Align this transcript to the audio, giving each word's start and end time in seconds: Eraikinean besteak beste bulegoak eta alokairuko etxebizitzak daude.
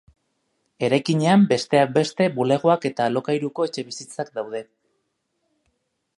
Eraikinean 0.87 1.43
besteak 1.51 1.93
beste 1.97 2.29
bulegoak 2.39 2.89
eta 2.91 3.07
alokairuko 3.11 3.69
etxebizitzak 3.71 4.35
daude. 4.41 4.65